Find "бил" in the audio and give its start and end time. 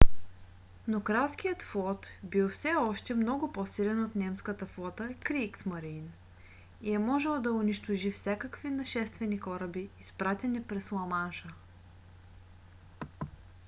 2.23-2.49